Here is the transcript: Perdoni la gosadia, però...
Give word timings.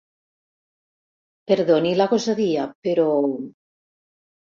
Perdoni 1.51 1.91
la 1.99 2.07
gosadia, 2.13 2.63
però... 2.87 3.05